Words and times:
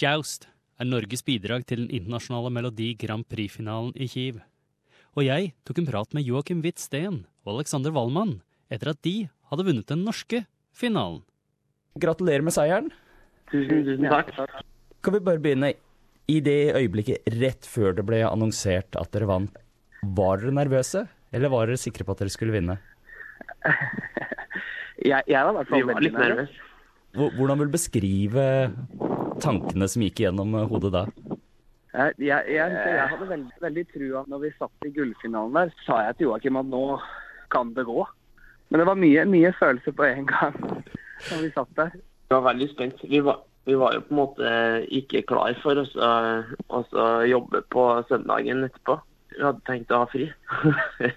Joust 0.00 0.46
er 0.80 0.88
Norges 0.88 1.20
bidrag 1.26 1.66
til 1.68 1.82
den 1.82 1.90
internasjonale 1.92 2.48
Melodi 2.54 2.94
Grand 2.96 3.26
Prix-finalen 3.28 3.90
i 4.00 4.06
Kiev. 4.08 4.38
Og 5.12 5.26
jeg 5.26 5.50
tok 5.68 5.82
en 5.82 5.88
prat 5.90 6.14
med 6.16 6.24
Joakim 6.24 6.62
Witt 6.64 6.80
Steen 6.80 7.18
og 7.44 7.58
Alexander 7.58 7.92
Wallmann 7.92 8.38
etter 8.72 8.94
at 8.94 9.02
de 9.04 9.28
hadde 9.50 9.66
vunnet 9.66 9.90
den 9.90 10.06
norske 10.06 10.46
finalen. 10.72 11.20
Gratulerer 12.00 12.46
med 12.46 12.56
seieren. 12.56 12.88
Tusen, 13.52 13.84
tusen 13.84 14.08
takk. 14.08 14.32
Kan 15.04 15.18
vi 15.18 15.22
bare 15.26 15.42
begynne 15.42 15.74
i 16.30 16.38
det 16.48 16.72
øyeblikket 16.78 17.28
rett 17.36 17.68
før 17.68 17.92
det 17.98 18.06
ble 18.08 18.22
annonsert 18.24 18.96
at 18.96 19.12
dere 19.12 19.28
vant. 19.28 19.60
Var 20.00 20.40
dere 20.40 20.56
nervøse, 20.62 21.04
eller 21.34 21.52
var 21.52 21.68
dere 21.68 21.82
sikre 21.82 22.08
på 22.08 22.16
at 22.16 22.24
dere 22.24 22.32
skulle 22.32 22.56
vinne? 22.56 22.80
Jeg, 25.00 25.24
jeg 25.32 25.40
var 25.40 25.54
i 25.54 25.56
hvert 25.56 25.70
fall 25.70 25.86
veldig 25.88 26.10
nervøs. 26.12 26.56
Hvordan 27.16 27.56
vil 27.56 27.70
du 27.70 27.72
beskrive 27.72 28.42
tankene 29.42 29.88
som 29.90 30.04
gikk 30.04 30.22
gjennom 30.24 30.54
hodet 30.70 30.92
da? 30.94 31.04
Jeg, 31.90 32.14
jeg, 32.22 32.46
jeg, 32.54 32.74
jeg 32.86 33.10
hadde 33.10 33.26
veldig, 33.26 33.56
veldig 33.64 33.84
trua 33.90 34.22
når 34.30 34.42
vi 34.44 34.52
satt 34.54 34.86
i 34.86 34.92
gullfinalen 34.94 35.56
der. 35.58 35.72
Sa 35.86 35.98
jeg 36.06 36.18
til 36.18 36.28
Joakim 36.28 36.60
at 36.60 36.68
nå 36.70 36.84
kan 37.50 37.72
det 37.74 37.86
gå. 37.88 38.04
Men 38.70 38.82
det 38.82 38.86
var 38.86 38.98
mye, 39.02 39.26
mye 39.26 39.50
følelser 39.58 39.94
på 39.98 40.06
en 40.06 40.28
gang 40.30 40.58
når 41.30 41.42
vi 41.42 41.52
satt 41.56 41.72
der. 41.78 41.94
Vi 41.98 42.36
var 42.36 42.46
veldig 42.46 42.68
spent. 42.70 43.02
Vi 43.10 43.22
var, 43.26 43.42
vi 43.66 43.74
var 43.78 43.96
jo 43.96 44.04
på 44.06 44.14
en 44.14 44.20
måte 44.20 44.52
ikke 45.00 45.24
klar 45.26 45.56
for 45.64 45.82
oss 45.82 45.96
å 45.98 46.10
å 46.70 47.08
jobbe 47.26 47.64
på 47.74 47.86
søndagen 48.08 48.68
etterpå. 48.68 49.00
Vi 49.34 49.42
hadde 49.42 49.62
tenkt 49.66 49.92
å 49.94 50.04
ha 50.04 50.10
fri. 50.10 50.30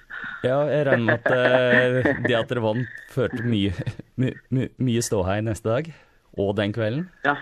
Ja, 0.44 0.58
jeg 0.68 0.84
regner 0.90 1.06
med 1.08 1.22
at 1.22 1.30
eh, 1.32 2.18
det 2.26 2.34
at 2.36 2.50
dere 2.52 2.62
vant, 2.64 2.96
førte 3.14 3.46
mye, 3.48 3.72
my, 4.20 4.34
my, 4.52 4.66
mye 4.76 5.04
ståhei 5.06 5.38
neste 5.46 5.70
dag. 5.70 5.88
Og 6.36 6.52
den 6.58 6.74
kvelden. 6.76 7.06
ja. 7.24 7.38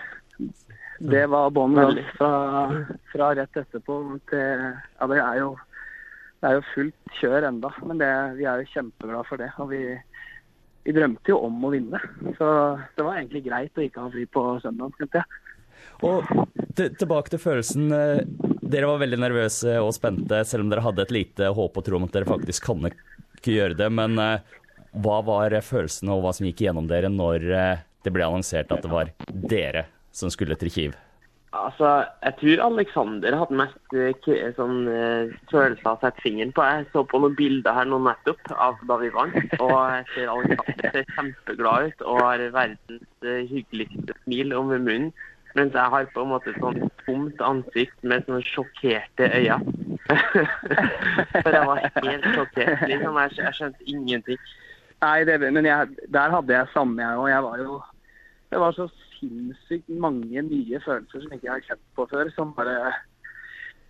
Det 1.02 1.26
var 1.32 1.50
bånn 1.50 1.74
Veldig. 1.80 2.04
fra, 2.18 2.30
fra 3.10 3.32
rett 3.40 3.58
etterpå 3.58 3.98
til 4.30 4.66
Ja, 5.00 5.08
det 5.10 5.18
er 5.18 5.40
jo, 5.40 5.50
det 6.42 6.50
er 6.50 6.58
jo 6.60 6.66
fullt 6.76 7.16
kjør 7.18 7.48
enda, 7.50 7.72
men 7.88 8.02
det, 8.02 8.10
vi 8.38 8.46
er 8.46 8.62
jo 8.62 8.70
kjempeglade 8.76 9.26
for 9.30 9.42
det. 9.42 9.50
Og 9.64 9.72
vi, 9.74 9.82
vi 10.86 10.94
drømte 10.94 11.34
jo 11.34 11.40
om 11.48 11.58
å 11.66 11.72
vinne. 11.74 12.02
Så 12.38 12.50
det 12.98 13.06
var 13.08 13.18
egentlig 13.18 13.44
greit 13.48 13.78
å 13.82 13.86
ikke 13.86 14.06
ha 14.06 14.12
fri 14.14 14.28
på 14.30 14.46
søndag, 14.62 14.94
skjønte 14.98 15.24
jeg. 15.24 15.40
Og 16.06 16.30
tilbake 16.78 17.34
til 17.34 17.42
følelsen. 17.42 17.88
eh, 17.98 18.50
Dere 18.72 18.88
var 18.88 19.02
veldig 19.02 19.18
nervøse 19.20 19.74
og 19.84 19.92
spente, 19.98 20.44
selv 20.48 20.64
om 20.64 20.70
dere 20.72 20.84
hadde 20.86 21.04
et 21.04 21.16
lite 21.16 21.50
håp 21.58 21.80
og 21.82 21.86
tro 21.88 21.98
om 21.98 22.06
at 22.06 22.14
dere 22.16 22.30
faktisk 22.30 22.70
kan 22.70 22.86
ikke 22.88 23.58
gjøre 23.58 23.80
det. 23.80 23.90
Men 23.92 24.22
eh, 24.22 24.60
hva 25.02 25.18
var 25.26 25.58
følelsen 25.66 26.14
og 26.14 26.22
hva 26.24 26.36
som 26.36 26.46
gikk 26.48 26.62
gjennom 26.68 26.88
dere 26.90 27.10
når 27.12 27.50
eh, 27.50 27.82
det 28.06 28.14
ble 28.14 28.30
annonsert 28.30 28.72
at 28.74 28.86
det 28.86 28.94
var 28.94 29.12
dere 29.50 29.88
som 30.12 30.32
skulle 30.34 30.58
til 30.60 30.72
Kiev? 30.72 31.00
Altså, 31.52 32.06
jeg 32.24 32.34
tror 32.40 32.62
Alexander 32.66 33.36
hadde 33.36 33.58
mest 33.60 33.96
eh, 34.00 34.52
sånn 34.56 34.86
eh, 34.88 35.34
følelse 35.52 35.84
av 35.84 35.98
å 35.98 36.00
sette 36.00 36.24
fingeren 36.24 36.54
på. 36.56 36.64
Jeg 36.64 36.86
så 36.94 37.04
på 37.04 37.20
noen 37.20 37.36
bilder 37.36 37.76
her 37.76 37.90
nå 37.92 38.00
nettopp 38.06 38.54
av 38.56 38.80
da 38.88 38.98
vi 39.02 39.10
vant. 39.12 39.36
Og 39.58 39.74
jeg 39.76 40.06
ser 40.14 40.32
Alexander 40.32 40.96
ser 40.96 41.12
kjempeglad 41.18 41.90
ut 41.90 42.06
og 42.08 42.22
har 42.24 42.46
verdens 42.56 43.28
eh, 43.28 43.44
hyggeligste 43.52 44.16
smil 44.22 44.56
om 44.56 44.72
munnen. 44.72 45.12
Mens 45.60 45.76
jeg 45.76 45.92
har 45.92 46.08
på 46.16 46.24
en 46.24 46.32
måte 46.32 46.56
sånn 46.56 46.80
tomt 47.04 47.44
ansikt 47.44 48.08
med 48.08 48.24
sånne 48.24 48.48
sjokkerte 48.48 49.28
øyne. 49.36 49.60
For 51.44 51.52
jeg 51.52 51.68
var 51.68 51.84
helt 51.84 52.32
sjokkert. 52.32 52.88
liksom. 52.88 53.20
Jeg, 53.26 53.38
jeg 53.42 53.58
skjønte 53.60 53.92
ingenting. 53.92 54.50
Nei, 55.04 55.18
det, 55.28 55.42
men 55.44 55.68
jeg, 55.68 56.08
der 56.16 56.32
hadde 56.32 56.56
jeg 56.56 56.72
samme, 56.72 57.04
jeg 57.04 57.20
òg. 57.20 57.28
Jeg 57.34 57.44
var 57.50 57.64
jo 57.68 57.82
Det 58.52 58.60
var 58.60 58.80
så 58.80 58.88
sinnssykt 59.22 59.90
mange 60.02 60.44
nye 60.50 60.82
følelser 60.84 61.24
som 61.24 61.34
ikke 61.36 61.48
jeg 61.48 61.54
har 61.54 61.66
kjent 61.70 61.84
på 61.96 62.08
før, 62.12 62.32
som 62.36 62.54
bare 62.58 62.94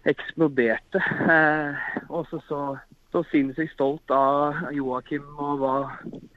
eksploderte. 0.10 1.02
Eh, 1.32 1.82
og 2.10 2.28
så, 2.30 2.42
så 3.14 3.24
sinnssykt 3.32 3.74
stolt 3.76 4.14
av 4.16 4.62
Joakim 4.76 5.26
og 5.40 5.62
hva, 5.62 5.74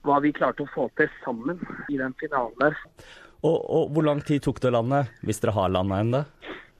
hva 0.06 0.18
vi 0.24 0.34
klarte 0.36 0.64
å 0.64 0.72
få 0.74 0.88
til 1.00 1.10
sammen 1.24 1.60
i 1.90 2.00
den 2.00 2.16
finalen 2.20 2.56
der. 2.62 2.78
Og, 3.44 3.58
og 3.60 3.92
hvor 3.92 4.06
lang 4.06 4.22
tid 4.24 4.44
tok 4.44 4.62
det 4.62 4.70
å 4.72 4.78
lande, 4.78 5.04
hvis 5.24 5.42
dere 5.42 5.56
har 5.56 5.72
landa 5.72 6.00
ennå? 6.00 6.24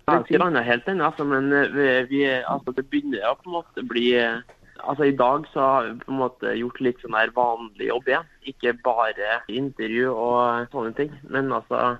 Jeg 0.05 0.13
har 0.13 0.25
ikke 0.25 0.41
landa 0.41 0.61
helt 0.65 0.89
ennå, 0.89 1.09
altså, 1.09 1.25
men 1.29 1.53
eh, 1.53 1.71
vi, 1.73 1.89
vi, 2.13 2.23
altså, 2.41 2.73
det 2.77 2.87
begynner 2.93 3.25
å 3.29 3.37
på 3.41 3.49
en 3.49 3.57
måte 3.59 3.85
bli 3.89 4.11
eh, 4.21 4.41
Altså 4.85 5.09
I 5.09 5.17
dag 5.17 5.47
så 5.53 5.61
har 5.61 5.89
vi 5.89 5.99
på 6.03 6.13
en 6.13 6.21
måte 6.21 6.55
gjort 6.59 6.81
litt 6.85 7.03
sånn 7.03 7.17
her 7.19 7.33
vanlig 7.37 7.89
jobb 7.91 8.11
igjen. 8.11 8.29
Ikke 8.51 8.75
bare 8.85 9.39
intervju 9.49 10.11
og 10.13 10.75
sånne 10.75 10.95
ting. 10.99 11.15
Men 11.33 11.53
altså 11.53 11.97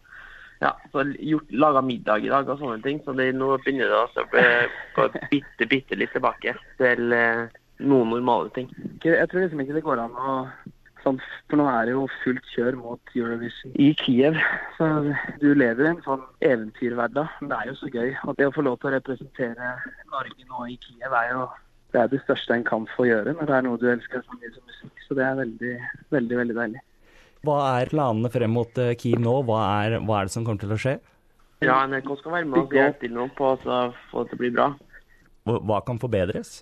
ja, 0.63 0.73
så 0.93 1.05
gjort, 1.19 1.51
Laga 1.51 1.83
middag 1.85 2.25
i 2.25 2.33
dag 2.33 2.49
og 2.49 2.61
sånne 2.61 2.81
ting. 2.85 3.03
Så 3.05 3.17
det, 3.19 3.33
nå 3.37 3.55
begynner 3.65 3.91
det 3.91 3.99
å 4.01 4.39
gå 4.97 5.09
bitte, 5.33 5.69
bitte 5.69 5.99
litt 5.99 6.15
tilbake 6.15 6.57
til 6.81 7.17
eh, 7.17 7.45
noen 7.85 8.15
normale 8.15 8.53
ting. 8.55 8.71
Jeg 9.05 9.29
tror 9.29 9.45
liksom 9.45 9.65
ikke 9.65 9.77
det 9.79 9.87
går 9.87 10.07
an 10.07 10.17
å 10.17 10.39
sånn, 11.05 11.19
For 11.51 11.61
nå 11.61 11.67
er 11.69 11.89
det 11.89 11.95
jo 11.95 12.07
fullt 12.23 12.47
kjør 12.55 12.79
mot 12.81 13.13
Eurovision 13.17 13.75
i 13.81 13.91
Kiev. 14.01 14.39
Så 14.79 14.89
du 15.43 15.51
lever 15.53 15.85
i 15.85 15.91
en 15.93 16.01
sånn 16.07 16.25
eventyrhverdag. 16.45 17.35
Det 17.45 17.59
er 17.59 17.71
jo 17.71 17.77
så 17.81 17.91
gøy. 17.93 18.15
At 18.25 18.41
det 18.41 18.49
å 18.49 18.55
få 18.55 18.65
lov 18.65 18.81
til 18.81 18.91
å 18.91 18.95
representere 18.97 19.75
Norge 20.13 20.49
nå 20.49 20.69
i 20.73 20.79
Kiev 20.81 21.13
er 21.21 21.35
jo 21.35 21.45
det, 21.95 22.03
er 22.03 22.11
det 22.11 22.21
største 22.25 22.57
en 22.57 22.67
kan 22.67 22.89
få 22.97 23.07
gjøre 23.07 23.37
når 23.37 23.49
det 23.49 23.55
er 23.57 23.65
noe 23.69 23.79
du 23.79 23.87
elsker 23.93 24.25
så 24.25 24.39
mye 24.41 24.51
som 24.51 24.67
musikk. 24.67 25.03
Så 25.07 25.17
det 25.19 25.25
er 25.25 25.39
veldig, 25.39 25.75
veldig, 26.15 26.39
veldig 26.41 26.57
deilig. 26.59 26.83
Hva 27.45 27.59
er 27.77 27.91
planene 27.93 28.31
frem 28.33 28.55
mot 28.57 28.81
eh, 28.81 28.95
Kiev 28.99 29.21
nå? 29.23 29.35
Hva 29.47 29.61
er, 29.85 29.99
hva 30.03 30.21
er 30.21 30.29
det 30.29 30.35
som 30.35 30.47
kommer 30.47 30.63
til 30.65 30.75
å 30.75 30.81
skje? 30.81 30.97
Ja, 31.63 31.79
NRK 31.87 32.11
skal 32.19 32.35
være 32.35 32.49
med 32.51 32.61
og 32.65 32.75
hjelpe 32.75 33.05
til 33.05 33.15
nå 33.15 33.29
på 33.39 33.53
å 33.53 33.59
så 33.63 33.79
få 34.11 34.25
det 34.25 34.33
til 34.33 34.39
å 34.39 34.43
bli 34.43 34.51
bra. 34.57 34.69
Hva 35.45 35.81
kan 35.87 36.01
forbedres? 36.03 36.57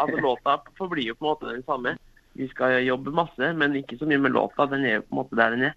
Altså, 0.00 0.18
Låta 0.24 0.58
forblir 0.76 1.12
jo 1.12 1.16
på 1.16 1.24
en 1.24 1.30
måte 1.30 1.52
den 1.52 1.64
samme. 1.68 1.94
Vi 2.36 2.48
skal 2.50 2.80
jobbe 2.84 3.14
masse, 3.16 3.52
men 3.56 3.78
ikke 3.78 4.00
så 4.00 4.08
mye 4.08 4.20
med 4.24 4.34
låta. 4.34 4.66
Den 4.72 4.84
er 4.84 4.98
jo 4.98 5.06
på 5.06 5.14
en 5.14 5.20
måte 5.22 5.38
der 5.38 5.54
den 5.54 5.68
er. 5.70 5.76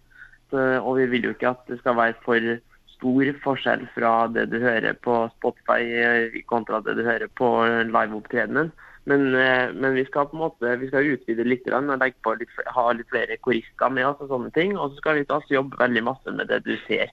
Så, 0.50 0.64
og 0.82 0.98
vi 0.98 1.06
vil 1.14 1.30
jo 1.30 1.36
ikke 1.36 1.54
at 1.54 1.62
det 1.70 1.78
skal 1.84 1.96
være 2.00 2.18
for 2.26 2.50
stor 3.00 3.32
forskjell 3.44 3.88
fra 3.96 4.28
det 4.28 4.50
du 4.52 4.60
hører 4.60 4.94
på 5.04 5.24
Spotify 5.38 5.88
eh, 6.04 6.40
kontra 6.52 6.82
det 6.84 6.98
du 7.00 7.04
hører 7.08 7.32
på 7.40 7.48
liveopptredenen. 7.88 8.72
Men, 9.10 9.36
eh, 9.36 9.72
men 9.74 9.96
vi 9.96 10.04
skal 10.06 10.28
på 10.30 10.38
en 10.38 10.44
måte 10.44 10.76
vi 10.82 10.90
skal 10.92 11.08
utvide 11.16 11.48
litt 11.48 11.68
og 11.72 12.04
litt, 12.04 12.60
ha 12.76 12.86
litt 12.94 13.10
flere 13.10 13.40
korister 13.42 13.94
med 13.94 14.06
oss 14.06 14.22
og 14.22 14.34
sånne 14.34 14.52
ting. 14.54 14.76
Og 14.78 14.92
så 14.92 15.02
skal 15.02 15.18
vi 15.18 15.26
også 15.26 15.56
jobbe 15.56 15.80
veldig 15.80 16.04
masse 16.06 16.36
med 16.36 16.52
det 16.52 16.62
du 16.68 16.76
ser. 16.86 17.12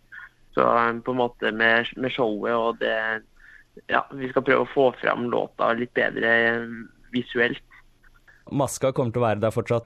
Så 0.57 0.67
eh, 0.67 0.93
på 1.07 1.15
en 1.15 1.23
måte 1.23 1.53
med, 1.55 1.93
med 1.97 2.15
showet 2.15 2.55
og 2.55 2.83
det 2.83 2.99
Ja, 3.93 4.01
vi 4.17 4.25
skal 4.31 4.41
prøve 4.41 4.65
å 4.65 4.73
få 4.73 4.85
fram 4.97 5.27
låta 5.29 5.67
litt 5.77 5.93
bedre 5.93 6.31
visuelt. 7.13 7.61
Maska 8.49 8.89
kommer 8.97 9.13
til 9.13 9.21
å 9.21 9.27
være 9.27 9.43
der 9.43 9.53
fortsatt. 9.53 9.85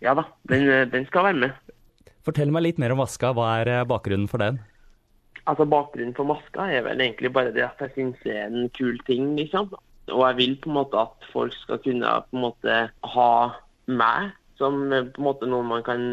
Ja 0.00 0.14
da, 0.16 0.24
den, 0.48 0.64
den 0.88 1.04
skal 1.10 1.26
være 1.26 1.42
med. 1.42 1.74
Fortell 2.24 2.48
meg 2.48 2.64
litt 2.64 2.80
mer 2.80 2.94
om 2.94 3.02
Maska. 3.02 3.34
Hva 3.36 3.50
er 3.60 3.84
bakgrunnen 3.84 4.24
for 4.30 4.40
den? 4.40 4.56
Altså 5.48 5.64
Bakgrunnen 5.64 6.16
for 6.16 6.28
maska 6.28 6.66
er 6.68 6.84
vel 6.84 7.00
egentlig 7.00 7.32
bare 7.32 7.54
det 7.54 7.64
at 7.64 7.80
jeg 7.80 7.94
syns 7.94 8.24
det 8.24 8.36
er 8.36 8.50
en 8.50 8.68
kul 8.76 8.98
ting. 9.06 9.36
liksom. 9.38 9.70
Og 10.10 10.22
jeg 10.26 10.36
vil 10.36 10.58
på 10.60 10.70
en 10.70 10.78
måte 10.80 11.00
at 11.00 11.30
folk 11.32 11.54
skal 11.62 11.80
kunne 11.84 12.12
på 12.28 12.36
en 12.36 12.44
måte 12.44 12.76
ha 13.14 13.30
meg 13.86 14.34
som 14.60 14.92
eh, 14.92 15.06
på 15.06 15.22
en 15.22 15.28
måte 15.30 15.48
noen 15.48 15.70
man 15.70 15.86
kan 15.86 16.04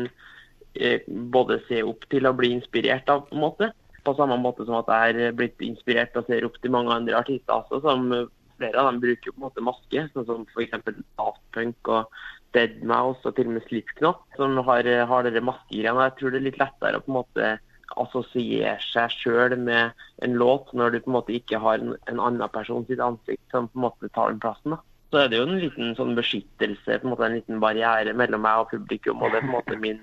eh, 0.80 1.04
både 1.08 1.60
se 1.68 1.84
opp 1.84 2.08
til 2.12 2.30
og 2.30 2.40
bli 2.40 2.54
inspirert 2.56 3.10
av. 3.12 3.28
på 3.28 3.36
en 3.36 3.44
måte. 3.44 3.72
På 4.08 4.16
samme 4.16 4.40
måte 4.40 4.66
som 4.66 4.80
at 4.80 4.88
jeg 4.88 5.28
er 5.28 5.36
blitt 5.36 5.62
inspirert 5.66 6.16
og 6.16 6.30
ser 6.30 6.48
opp 6.48 6.56
til 6.62 6.72
mange 6.72 6.94
andre 6.96 7.18
artister 7.20 7.58
også, 7.60 7.82
som 7.84 8.12
eh, 8.16 8.28
flere 8.58 8.80
av 8.80 8.92
dem 8.92 9.04
bruker 9.04 9.34
på 9.34 9.38
en 9.42 9.48
måte 9.50 9.66
maske. 9.66 10.08
Sånn 10.14 10.28
som 10.30 10.48
f.eks. 10.54 10.78
Daft 11.20 11.44
Punk 11.56 11.92
og 11.94 12.20
Deadmouse 12.56 13.28
og 13.28 13.36
til 13.36 13.50
og 13.50 13.58
med 13.58 13.68
Slipknot, 13.68 14.24
som 14.40 14.56
har, 14.70 14.88
har 15.12 15.28
dere 15.28 15.44
maskegreiene. 15.44 16.08
Jeg 16.08 16.20
tror 16.20 16.34
det 16.34 16.40
er 16.40 16.48
litt 16.48 16.62
lettere 16.62 17.02
å 17.02 17.04
på 17.04 17.12
en 17.12 17.20
måte 17.20 17.58
assosiere 17.96 18.76
seg 18.84 19.14
sjøl 19.14 19.56
med 19.60 19.96
en 20.26 20.36
låt 20.40 20.74
når 20.74 20.94
du 20.94 21.00
på 21.02 21.12
en 21.12 21.18
måte 21.18 21.36
ikke 21.38 21.62
har 21.64 21.80
en, 21.82 21.96
en 22.12 22.22
annen 22.22 22.54
person 22.54 22.86
sitt 22.90 23.02
ansikt 23.04 23.44
som 23.54 23.70
på 23.72 23.80
en 23.80 23.88
måte 23.88 24.12
tar 24.16 24.34
den 24.34 24.44
plassen. 24.44 24.76
da. 24.76 24.82
Så 25.12 25.22
er 25.22 25.32
det 25.32 25.40
jo 25.40 25.48
en 25.48 25.60
liten 25.62 25.94
sånn 25.96 26.16
beskyttelse, 26.18 27.00
på 27.00 27.08
en 27.08 27.14
måte 27.14 27.28
en 27.30 27.38
liten 27.38 27.62
barriere 27.64 28.16
mellom 28.18 28.44
meg 28.44 28.66
og 28.66 28.72
publikum. 28.74 29.22
Og 29.24 29.32
det 29.32 29.40
er 29.40 29.46
på 29.46 29.52
en 29.54 29.58
måte 29.60 29.80
min 29.80 30.02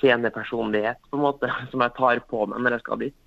scenepersonlighet 0.00 1.02
på 1.10 1.18
en 1.18 1.26
måte, 1.26 1.50
som 1.72 1.84
jeg 1.84 1.96
tar 1.98 2.22
på 2.30 2.46
meg 2.48 2.64
når 2.64 2.78
jeg 2.78 2.86
skal 2.86 3.02
dit. 3.04 3.18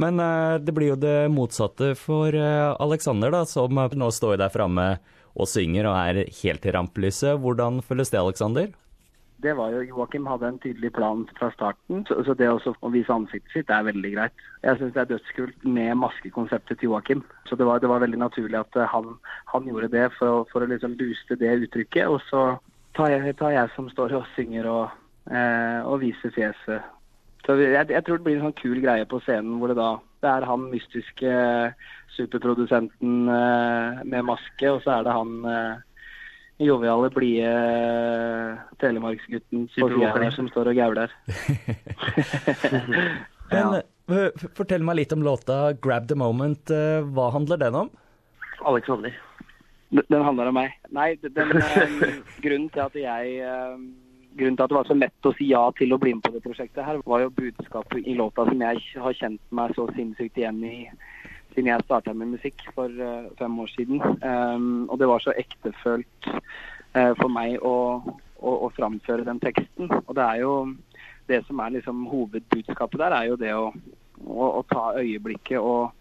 Men 0.00 0.20
eh, 0.22 0.58
det 0.62 0.74
blir 0.74 0.94
jo 0.94 1.00
det 1.00 1.16
motsatte 1.32 1.92
for 1.98 2.32
eh, 2.34 2.68
Alexander, 2.80 3.34
da, 3.34 3.42
som 3.48 3.74
nå 3.76 4.12
står 4.14 4.38
der 4.40 4.54
framme 4.54 4.94
og 5.32 5.48
synger 5.48 5.88
og 5.88 5.96
er 5.96 6.30
helt 6.42 6.66
i 6.66 6.72
rampelyset. 6.74 7.40
Hvordan 7.40 7.80
føles 7.84 8.12
det, 8.12 8.20
Alexander? 8.20 8.70
Det 9.42 9.56
var 9.58 9.72
jo 9.74 9.82
Joakim 9.82 10.26
hadde 10.30 10.48
en 10.52 10.58
tydelig 10.62 10.92
plan 10.94 11.24
fra 11.38 11.48
starten, 11.50 12.04
så, 12.06 12.20
så 12.22 12.34
det 12.38 12.46
også 12.50 12.74
å 12.78 12.90
vise 12.94 13.10
ansiktet 13.14 13.56
sitt 13.56 13.72
er 13.74 13.88
veldig 13.88 14.12
greit. 14.14 14.44
Jeg 14.62 14.78
syns 14.78 14.92
det 14.94 15.02
er 15.02 15.10
dødskult 15.10 15.64
med 15.66 15.98
maskekonseptet 15.98 16.78
til 16.78 16.92
Joakim. 16.92 17.24
Så 17.50 17.58
det 17.58 17.66
var, 17.66 17.82
det 17.82 17.90
var 17.90 18.04
veldig 18.04 18.20
naturlig 18.22 18.60
at 18.60 18.78
eh, 18.78 18.90
han, 18.92 19.16
han 19.50 19.66
gjorde 19.66 19.90
det 19.96 20.08
for 20.18 20.46
for 20.52 20.62
å 20.62 20.70
liksom 20.70 20.94
booste 21.00 21.38
det 21.40 21.56
uttrykket. 21.66 22.06
Og 22.06 22.22
så 22.28 22.44
tar 22.94 23.10
jeg, 23.16 23.36
tar 23.40 23.54
jeg 23.56 23.74
som 23.74 23.90
står 23.90 24.14
og 24.20 24.30
synger 24.36 24.68
og, 24.70 24.96
eh, 25.30 25.80
og 25.82 26.02
viser 26.04 26.34
fjeset. 26.34 26.90
Så 27.42 27.58
jeg, 27.58 27.86
jeg 27.90 28.04
tror 28.06 28.20
det 28.20 28.26
blir 28.28 28.38
en 28.38 28.46
sånn 28.46 28.60
kul 28.60 28.78
greie 28.82 29.06
på 29.10 29.18
scenen 29.24 29.58
hvor 29.58 29.72
det 29.72 29.80
da 29.80 29.96
Det 30.22 30.30
er 30.30 30.44
han 30.46 30.68
mystiske 30.70 31.30
superprodusenten 32.14 33.14
eh, 33.26 34.02
med 34.06 34.28
maske, 34.28 34.68
og 34.70 34.84
så 34.84 35.00
er 35.00 35.08
det 35.08 35.14
han 35.16 35.32
eh, 35.50 35.80
joviale, 36.66 37.10
blide 37.14 37.52
telemarksgutten 38.82 39.68
på 39.74 39.88
sida 39.94 40.30
som 40.36 40.48
står 40.52 40.72
og 40.72 40.80
gauler. 40.80 41.14
Men 43.52 43.82
ja. 44.08 44.30
fortell 44.56 44.84
meg 44.86 45.00
litt 45.00 45.12
om 45.12 45.22
låta 45.24 45.72
'Grab 45.72 46.08
the 46.08 46.14
Moment'. 46.14 46.70
Eh, 46.70 47.04
Hva 47.14 47.30
handler 47.32 47.56
den 47.56 47.74
om? 47.74 47.90
Alexander. 48.64 49.12
Den 49.90 50.04
den 50.08 50.22
handler 50.24 50.48
om 50.48 50.54
meg. 50.54 50.72
Nei, 50.90 51.14
den, 51.20 51.52
eh, 51.56 52.16
grunnen 52.44 52.70
til 52.70 52.80
at 52.80 52.94
jeg 52.96 53.36
eh, 53.40 53.76
Grunnen 54.32 54.56
til 54.56 54.64
at 54.64 54.70
det 54.70 54.76
var 54.78 54.86
så 54.88 54.94
lett 54.96 55.26
å 55.28 55.34
si 55.36 55.50
ja 55.50 55.60
til 55.76 55.92
å 55.92 55.98
bli 56.00 56.14
med 56.14 56.22
på 56.24 56.32
det 56.32 56.40
prosjektet, 56.40 56.84
her, 56.86 57.02
var 57.04 57.20
jo 57.20 57.34
budskapet 57.36 58.06
i 58.08 58.14
låta 58.16 58.46
som 58.48 58.62
jeg 58.64 58.80
har 58.96 59.12
kjent 59.18 59.42
meg 59.52 59.74
så 59.76 59.84
sinnssykt 59.92 60.38
igjen 60.40 60.62
i 60.64 60.78
siden 61.54 61.70
jeg 61.70 61.84
starta 61.86 62.14
med 62.16 62.34
musikk 62.34 62.64
for 62.76 62.88
uh, 62.88 63.30
fem 63.38 63.58
år 63.62 63.70
siden. 63.74 64.02
Um, 64.22 64.88
og 64.90 64.98
det 65.00 65.08
var 65.08 65.22
så 65.24 65.34
ektefølt 65.36 66.28
uh, 66.28 67.12
for 67.20 67.28
meg 67.32 67.58
å, 67.60 67.76
å, 68.40 68.52
å 68.66 68.70
framføre 68.76 69.26
den 69.28 69.40
teksten. 69.42 69.90
Og 70.06 70.14
det 70.18 70.26
er 70.26 70.42
jo 70.42 70.54
det 71.30 71.42
som 71.46 71.60
er 71.62 71.76
liksom 71.76 72.06
hovedbudskapet 72.10 73.00
der, 73.00 73.16
er 73.16 73.30
jo 73.30 73.40
det 73.40 73.52
å, 73.56 73.66
å, 74.26 74.62
ta 74.70 74.92
øyeblikket 74.98 75.60
og 75.60 75.92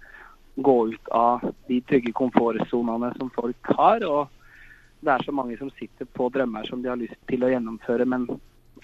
gå 0.61 0.77
ut 0.91 1.11
av 1.15 1.45
de 1.69 1.79
trygge 1.87 2.13
komfortsonene 2.17 3.13
som 3.17 3.31
folk 3.35 3.75
har. 3.77 4.03
og 4.07 5.01
det 5.01 5.13
er 5.13 5.23
så 5.25 5.33
mange 5.33 5.57
som 5.57 5.71
sitter 5.79 6.05
på 6.05 6.29
drømmer 6.29 6.67
som 6.69 6.81
de 6.81 6.91
har 6.91 6.99
lyst 6.99 7.17
til 7.29 7.43
å 7.43 7.49
gjennomføre, 7.49 8.05
men 8.05 8.27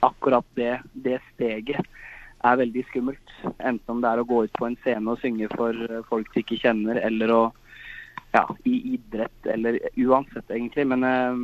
akkurat 0.06 0.46
det, 0.58 0.80
det 0.94 1.20
steget 1.34 1.86
er 2.45 2.60
veldig 2.62 2.84
skummelt. 2.89 3.31
Enten 3.57 3.94
om 3.94 4.01
det 4.04 4.12
er 4.12 4.22
å 4.22 4.28
gå 4.28 4.44
ut 4.45 4.57
på 4.57 4.68
en 4.68 4.78
scene 4.84 5.13
og 5.13 5.22
synge 5.22 5.50
for 5.56 5.78
eh, 5.88 6.04
folk 6.10 6.30
du 6.34 6.42
ikke 6.42 6.60
kjenner, 6.62 7.00
eller 7.01 7.34
å 7.34 7.42
ja, 8.36 8.44
i 8.68 8.75
idrett, 8.94 9.50
eller 9.50 9.80
uansett 9.95 10.51
egentlig. 10.54 10.86
Men 10.92 11.07
eh, 11.07 11.42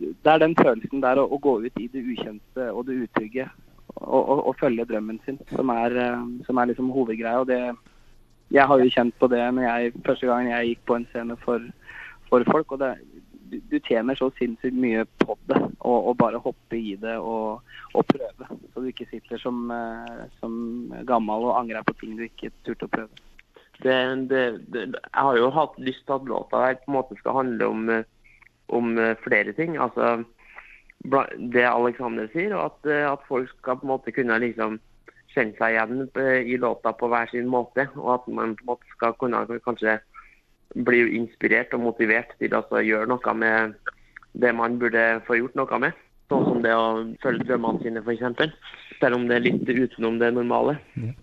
det 0.00 0.32
er 0.32 0.42
den 0.42 0.56
følelsen 0.58 1.04
der 1.04 1.20
å, 1.20 1.28
å 1.28 1.40
gå 1.42 1.58
ut 1.66 1.82
i 1.82 1.88
det 1.92 2.02
ukjente 2.02 2.70
og 2.72 2.88
det 2.88 2.98
utrygge 3.04 3.48
og, 3.94 4.22
og, 4.22 4.40
og 4.50 4.58
følge 4.60 4.86
drømmen 4.88 5.20
sin, 5.24 5.38
som 5.52 5.70
er, 5.74 5.94
eh, 6.02 6.26
som 6.48 6.58
er 6.58 6.72
liksom 6.72 6.90
hovedgreia. 6.94 7.44
Og 7.44 7.48
det, 7.50 7.62
jeg 8.54 8.66
har 8.66 8.82
jo 8.82 8.92
kjent 8.94 9.16
på 9.20 9.30
det 9.30 9.44
når 9.54 9.68
jeg, 9.68 9.94
første 10.06 10.30
gang 10.30 10.50
jeg 10.52 10.72
gikk 10.72 10.84
på 10.88 10.98
en 10.98 11.08
scene 11.12 11.38
for, 11.44 11.64
for 12.30 12.46
folk. 12.50 12.76
og 12.76 12.82
det, 12.82 12.94
du, 13.48 13.60
du 13.70 13.78
tjener 13.80 14.18
så 14.18 14.30
sinnssykt 14.38 14.76
mye 14.76 15.04
på 15.22 15.36
det, 15.48 15.60
og, 15.80 16.10
og 16.10 16.16
bare 16.20 16.40
hoppe 16.42 16.76
i 16.76 16.96
det 17.00 17.16
og, 17.16 17.62
og 17.94 18.08
prøve. 18.10 18.57
Så 18.78 18.84
du 18.84 18.92
ikke 18.92 19.08
sitter 19.10 19.40
som, 19.42 19.72
eh, 19.74 20.26
som 20.38 20.52
gammel 21.02 21.48
og 21.48 21.56
angrer 21.58 21.82
på 21.82 21.96
ting 21.98 22.12
du 22.14 22.20
ikke 22.28 22.52
turte 22.62 22.86
å 22.86 22.92
prøve. 22.92 23.24
Det, 23.82 23.96
det, 24.30 24.42
det, 24.70 24.84
jeg 24.94 25.24
har 25.26 25.38
jo 25.40 25.48
hatt 25.50 25.80
lyst 25.82 26.04
til 26.06 26.14
at 26.14 26.30
låta 26.30 26.60
her 26.62 26.78
på 26.78 26.92
en 26.92 26.94
måte 26.94 27.18
skal 27.18 27.40
handle 27.40 27.72
om, 27.72 27.90
eh, 27.90 28.06
om 28.70 28.94
eh, 29.02 29.18
flere 29.24 29.56
ting. 29.58 29.74
Altså 29.82 30.22
det 31.02 31.66
Alexander 31.66 32.30
sier, 32.30 32.54
og 32.54 32.68
at, 32.68 32.88
at 33.16 33.26
folk 33.26 33.50
skal 33.56 33.82
på 33.82 33.88
en 33.88 33.94
måte 33.96 34.14
kunne 34.14 34.38
liksom 34.46 34.78
kjenne 35.34 35.58
seg 35.58 35.74
igjen 35.74 36.06
i 36.46 36.62
låta 36.62 36.94
på 36.94 37.10
hver 37.10 37.34
sin 37.34 37.50
måte. 37.50 37.90
Og 37.98 38.14
at 38.14 38.30
man 38.30 38.54
på 38.60 38.62
en 38.62 38.72
måte 38.76 38.94
skal 38.94 39.18
kunne 39.18 39.42
kanskje 39.66 39.98
bli 40.86 41.02
inspirert 41.18 41.74
og 41.74 41.88
motivert 41.90 42.30
til 42.38 42.54
å 42.54 42.62
altså 42.62 42.86
gjøre 42.86 43.10
noe 43.10 43.40
med 43.42 43.94
det 44.38 44.54
man 44.54 44.78
burde 44.78 45.16
få 45.26 45.42
gjort 45.42 45.58
noe 45.58 45.86
med. 45.88 46.04
Sånn 46.28 46.44
som 46.44 46.58
det 46.62 46.74
å 46.76 46.88
følge 47.22 47.46
drømmene 47.48 47.80
sine, 47.82 48.02
f.eks. 48.04 48.52
Selv 49.00 49.16
om 49.16 49.24
det 49.30 49.36
er 49.38 49.44
litt 49.46 49.68
utenom 49.68 50.18
det 50.20 50.28
normale. 50.36 50.76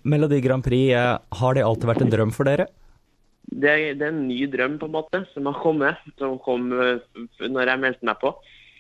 Melodi 0.04 0.40
Grand 0.42 0.64
Prix, 0.66 0.94
eh, 0.98 1.18
har 1.42 1.54
det 1.54 1.64
alltid 1.68 1.90
vært 1.92 2.02
en 2.08 2.14
drøm 2.16 2.34
for 2.34 2.46
dere? 2.50 2.68
det, 3.46 3.70
er- 3.70 3.94
det 3.94 4.02
er 4.02 4.10
en 4.12 4.24
ny 4.28 4.48
drøm 4.50 4.80
på 4.82 4.88
en 4.90 4.96
måte 4.96 5.20
som 5.34 5.46
har 5.46 5.60
kommet, 5.62 6.00
som 6.18 6.40
kom 6.42 6.72
eh, 6.74 6.98
når 7.46 7.70
jeg 7.70 7.80
meldte 7.84 8.08
meg 8.10 8.18
på. 8.24 8.32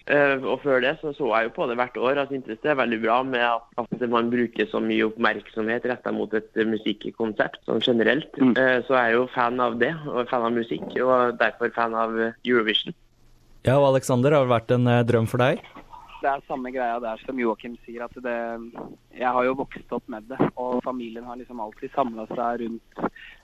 Eh, 0.09 0.41
og 0.41 0.59
før 0.61 0.81
det 0.81 0.95
så 1.01 1.13
så 1.17 1.29
jeg 1.33 1.47
jo 1.47 1.53
på 1.53 1.67
det 1.69 1.77
hvert 1.77 1.95
år. 2.01 2.19
Syntes 2.29 2.59
det 2.61 2.71
er 2.73 2.79
veldig 2.81 2.99
bra 3.03 3.19
med 3.23 3.41
at, 3.45 3.69
at 3.77 4.03
man 4.09 4.31
bruker 4.33 4.65
så 4.69 4.81
mye 4.81 5.05
oppmerksomhet 5.11 5.85
retta 5.89 6.11
mot 6.13 6.33
et 6.37 6.49
musikkonsept 6.65 7.61
sånn 7.69 7.81
generelt. 7.85 8.33
Mm. 8.41 8.55
Eh, 8.57 8.81
så 8.89 8.97
er 8.97 9.11
jeg 9.11 9.19
jo 9.19 9.27
fan 9.37 9.61
av 9.61 9.77
det, 9.81 9.93
og 10.09 10.25
fan 10.33 10.45
av 10.49 10.53
musikk, 10.57 10.89
og 11.05 11.37
derfor 11.41 11.69
fan 11.77 11.93
av 11.93 12.17
Eurovision. 12.45 12.93
Ja, 13.65 13.77
og 13.79 13.91
Alexander, 13.93 14.33
har 14.33 14.45
det 14.45 14.53
vært 14.57 14.73
en 14.75 14.89
drøm 15.09 15.29
for 15.29 15.41
deg? 15.41 15.61
Det 16.25 16.31
er 16.31 16.41
samme 16.47 16.71
greia 16.73 16.95
der 16.97 17.19
som 17.21 17.37
Joakim 17.37 17.75
sier. 17.85 18.07
at 18.07 18.15
det, 18.25 18.37
Jeg 19.13 19.29
har 19.29 19.43
jo 19.45 19.59
vokst 19.59 19.91
opp 19.93 20.07
med 20.09 20.23
det, 20.25 20.39
og 20.57 20.81
familien 20.83 21.23
har 21.23 21.37
liksom 21.37 21.59
alltid 21.61 21.91
samla 21.93 22.25
seg 22.31 22.63
rundt, 22.63 23.03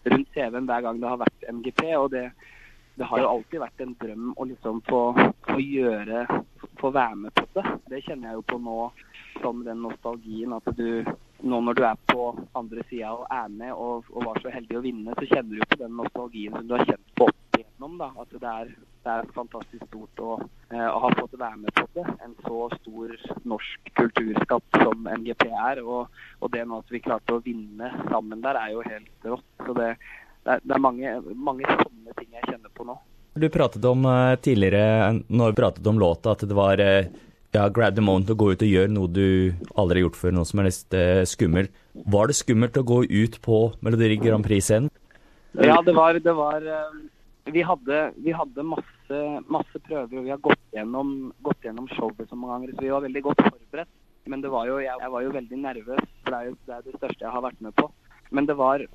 rundt 0.10 0.31
TV-en 0.33 0.66
hver 0.66 0.81
gang 0.81 1.01
det 1.01 1.12
har 1.12 1.19
vært 1.22 1.45
MGP. 1.54 1.83
og 1.98 2.10
det, 2.12 2.31
det 2.98 3.06
har 3.06 3.22
jo 3.22 3.28
alltid 3.30 3.62
vært 3.62 3.83
en 3.86 3.94
drøm 4.01 4.33
å 4.33 4.48
liksom 4.50 4.81
få, 4.89 5.01
få 5.45 5.60
gjøre 5.62 6.25
Få 6.81 6.89
være 6.89 7.16
med 7.16 7.33
på 7.38 7.45
det. 7.54 7.63
Det 7.89 8.00
kjenner 8.01 8.31
jeg 8.31 8.39
jo 8.39 8.44
på 8.50 8.57
nå, 8.57 8.78
sånn 9.44 9.62
den 9.66 9.83
nostalgien. 9.86 10.54
At 10.54 10.66
du 10.78 11.06
nå 11.42 11.60
når 11.62 11.78
du 11.78 11.83
er 11.86 12.00
på 12.10 12.24
andre 12.57 12.81
sida 12.89 13.12
og 13.13 13.28
er 13.30 13.50
med 13.50 13.74
og, 13.74 14.10
og 14.10 14.25
var 14.25 14.42
så 14.42 14.54
heldig 14.54 14.80
å 14.80 14.81
vinne, 14.81 15.13
så 15.18 15.28
kjenner 15.30 15.60
du 15.60 15.68
på 15.69 15.78
den 15.83 15.94
nostalgien 16.00 16.57
som 16.57 16.66
du 16.66 16.74
har 16.74 16.86
kjent 16.89 17.13
på 17.18 17.28
opp 17.30 17.60
igjennom. 17.60 18.00
da, 18.01 18.10
At 18.18 18.33
det 18.33 18.54
er, 18.54 18.74
det 19.01 19.13
er 19.13 19.30
fantastisk 19.33 19.86
stort 19.88 20.21
å, 20.21 20.33
eh, 20.69 20.86
å 20.86 21.00
ha 21.01 21.09
fått 21.18 21.33
være 21.39 21.57
med 21.63 21.74
på 21.74 21.88
det. 21.95 22.03
En 22.21 22.36
så 22.45 22.68
stor 22.75 23.13
norsk 23.50 23.94
kulturskatt 23.98 24.81
som 24.83 25.07
MGP 25.15 25.48
er. 25.50 25.81
Og, 25.81 26.12
og 26.39 26.51
det 26.53 26.65
nå 26.68 26.81
at 26.83 26.94
vi 26.94 27.01
klarte 27.01 27.38
å 27.38 27.42
vinne 27.42 27.89
sammen 28.12 28.44
der, 28.44 28.59
er 28.59 28.75
jo 28.75 28.83
helt 28.86 29.25
rått. 29.25 29.48
Så 29.65 29.74
det, 29.77 29.88
det 30.45 30.53
er, 30.53 30.62
det 30.62 30.75
er 30.77 30.83
mange, 30.86 31.15
mange 31.33 31.65
sånne 31.81 32.13
ting 32.19 32.30
jeg 32.38 32.45
kjenner 32.51 32.74
på 32.77 32.86
nå. 32.86 32.98
Du 33.42 33.48
pratet 33.50 33.86
om 33.89 34.06
eh, 34.06 34.38
tidligere, 34.44 35.24
når 35.31 35.54
vi 35.54 35.62
pratet 35.63 35.89
om 35.89 36.01
låta, 36.01 36.36
at 36.36 36.45
det 36.45 36.57
var 36.57 36.83
eh, 36.83 37.09
ja, 37.56 37.65
grab 37.74 37.97
the 37.97 38.06
moment 38.06 38.30
å 38.30 38.38
gå 38.38 38.51
ut 38.54 38.65
og 38.68 38.69
gjøre 38.69 38.92
noe 38.92 39.09
du 39.09 39.56
aldri 39.74 40.01
har 40.01 40.09
gjort 40.09 40.19
før, 40.19 40.36
noe 40.38 40.50
som 40.50 40.62
er 40.62 40.69
litt 40.69 40.97
skummelt. 41.31 41.74
Var 42.06 42.30
det 42.30 42.38
skummelt 42.38 42.77
å 42.77 42.86
gå 42.86 43.01
ut 43.09 43.42
på 43.44 43.63
Melodi 43.81 44.19
Grand 44.21 44.45
Prix-scenen? 44.45 44.94
Ja, 45.57 45.81
det 45.83 45.92
var, 45.97 46.15
det 46.15 46.31
var 46.31 46.63
vi, 47.45 47.61
hadde, 47.61 47.99
vi 48.15 48.31
hadde 48.31 48.63
masse, 48.63 49.19
masse 49.47 49.81
prøver, 49.88 50.19
og 50.19 50.25
vi 50.27 50.33
har 50.33 50.41
gått 50.43 50.63
gjennom, 50.75 51.31
gått 51.41 51.65
gjennom 51.65 51.89
showet 51.95 52.29
så 52.29 52.38
mange 52.38 52.53
ganger, 52.53 52.73
så 52.75 52.85
vi 52.85 52.93
var 52.93 53.05
veldig 53.07 53.23
godt 53.27 53.43
forberedt. 53.47 53.93
Men 54.29 54.43
var 54.53 54.67
jo, 54.69 54.77
jeg, 54.83 54.93
jeg 55.01 55.11
var 55.11 55.23
jo 55.25 55.33
veldig 55.33 55.57
nervøs, 55.63 56.09
for 56.21 56.33
det 56.33 56.39
er 56.39 56.49
jo 56.49 56.57
det, 56.67 56.75
er 56.75 56.83
det 56.85 56.97
største 56.99 57.25
jeg 57.25 57.33
har 57.33 57.45
vært 57.47 57.63
med 57.65 57.73
på. 57.79 57.88
Men 58.31 58.47
det 58.47 58.55
var 58.59 58.85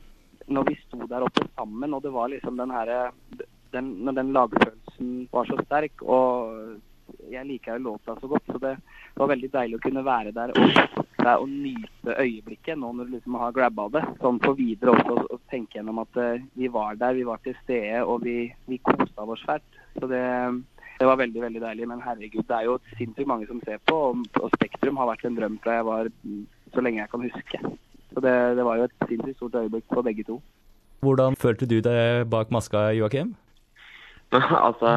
når 0.46 0.68
vi 0.68 0.76
sto 0.84 1.08
der 1.10 1.26
oppe 1.26 1.48
sammen, 1.56 1.94
og 1.96 2.04
det 2.04 2.12
var 2.14 2.30
liksom 2.30 2.60
den 2.60 2.70
herre 2.70 3.10
Når 3.76 4.14
den 4.14 4.30
lagfølelsen 4.32 5.26
var 5.32 5.48
så 5.48 5.58
sterk, 5.64 6.02
og 6.02 6.78
jeg 7.30 7.44
liker 7.46 7.76
jo 7.76 7.90
låta 7.90 8.14
så 8.20 8.30
godt, 8.30 8.46
så 8.46 8.58
det 8.62 8.76
var 9.16 9.28
veldig 9.28 9.50
deilig 9.52 9.76
å 9.76 9.82
kunne 9.82 10.04
være 10.06 10.32
der 10.32 10.54
og, 10.54 11.02
der 11.26 11.42
å 11.42 11.48
nyte 11.50 12.14
øyeblikket 12.22 12.78
nå 12.78 12.92
når 12.94 13.08
du 13.08 13.16
liksom 13.16 13.36
har 13.40 13.54
grabba 13.56 13.88
det. 13.96 14.02
Sånn 14.22 14.38
for 14.44 14.58
videre 14.58 14.94
også 14.94 15.26
å 15.34 15.40
tenke 15.50 15.78
gjennom 15.78 16.00
at 16.04 16.20
eh, 16.22 16.44
vi 16.58 16.70
var 16.72 16.98
der, 17.00 17.16
vi 17.18 17.26
var 17.26 17.42
til 17.44 17.56
stede, 17.64 18.02
og 18.04 18.24
vi, 18.26 18.38
vi 18.70 18.80
kosa 18.86 19.26
oss 19.26 19.44
fælt. 19.48 19.80
Så 19.96 20.10
det, 20.10 20.22
det 21.00 21.08
var 21.08 21.20
veldig 21.20 21.42
veldig 21.46 21.62
deilig. 21.64 21.88
Men 21.90 22.04
herregud, 22.04 22.46
det 22.48 22.58
er 22.58 22.68
jo 22.68 22.78
sinnssykt 22.96 23.30
mange 23.30 23.48
som 23.50 23.62
ser 23.66 23.82
på, 23.90 23.96
og, 24.10 24.28
og 24.40 24.54
Spektrum 24.56 25.00
har 25.02 25.10
vært 25.12 25.26
en 25.28 25.40
drøm 25.40 25.58
fra 25.64 25.80
jeg 25.80 25.88
var 25.90 26.12
så 26.74 26.84
lenge 26.84 27.02
jeg 27.02 27.12
kan 27.14 27.26
huske. 27.26 27.62
Så 28.12 28.22
det, 28.24 28.36
det 28.58 28.68
var 28.68 28.78
jo 28.78 28.86
et 28.86 29.08
sinnssykt 29.10 29.40
stort 29.40 29.58
øyeblikk 29.62 29.90
for 29.92 30.06
begge 30.06 30.26
to. 30.28 30.38
Hvordan 31.04 31.36
følte 31.38 31.68
du 31.68 31.80
deg 31.84 32.24
bak 32.32 32.54
maska, 32.54 32.88
Joakim? 32.96 33.34
altså, 34.66 34.90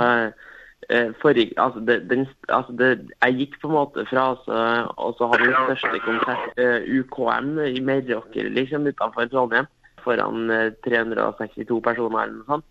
forrige, 1.21 1.53
altså, 1.57 1.79
den, 1.79 2.27
altså 2.49 2.71
det, 2.79 2.87
jeg 3.21 3.35
gikk 3.37 3.57
på 3.61 3.67
en 3.67 3.73
måte 3.75 4.05
fra 4.09 4.29
altså, 4.31 4.55
og 4.97 5.11
så 5.17 5.27
hadde 5.29 5.49
den 5.51 5.67
største 5.67 5.99
konsert, 6.05 6.47
eh, 6.57 6.87
UKM 6.99 7.51
i 7.67 7.83
Meråker, 7.83 8.49
liksom, 8.55 8.87
utenfor 8.87 9.27
Trondheim, 9.29 9.67
foran 10.03 10.49
eh, 10.49 10.71
362 10.85 11.81
personer 11.83 12.23
eller 12.23 12.39
noe 12.39 12.49
sånt. 12.53 12.67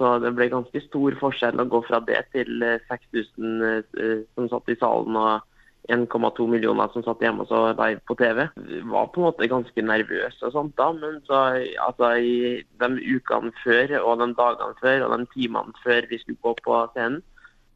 Så 0.00 0.16
det 0.24 0.32
ble 0.36 0.48
ganske 0.52 0.84
stor 0.86 1.16
forskjell 1.20 1.60
å 1.60 1.68
gå 1.70 1.82
fra 1.86 2.00
det 2.08 2.20
til 2.34 2.62
eh, 2.64 2.82
6000 2.90 3.64
eh, 3.64 4.20
som 4.34 4.50
satt 4.50 4.72
i 4.72 4.78
salen 4.80 5.18
og 5.20 5.48
1,2 5.90 6.46
millioner 6.46 6.90
som 6.92 7.02
satt 7.02 7.22
hjemme 7.24 7.42
og 7.42 7.50
så 7.50 7.60
live 7.74 7.98
på 8.06 8.14
TV. 8.20 8.44
Jeg 8.70 8.84
var 8.90 9.10
på 9.10 9.20
en 9.20 9.26
måte 9.26 9.50
ganske 9.50 9.82
nervøs 9.82 10.38
og 10.46 10.54
sånt 10.54 10.76
da, 10.78 10.92
men 10.94 11.18
så 11.26 11.40
altså 11.82 12.12
i 12.22 12.36
de 12.62 12.90
ukene 13.16 13.50
før 13.64 13.96
og 13.98 14.22
de 14.22 14.28
dagene 14.38 14.78
før 14.78 15.08
og 15.08 15.16
de 15.16 15.26
timene 15.34 15.82
før 15.82 16.06
vi 16.10 16.20
skulle 16.22 16.42
gå 16.46 16.54
på 16.62 16.78
scenen, 16.94 17.18